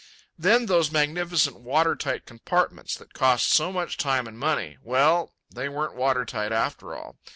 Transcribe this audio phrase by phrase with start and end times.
[0.35, 5.93] Then those magnificent water tight compartments that cost so much time and money—well, they weren't
[5.93, 7.19] water tight after all.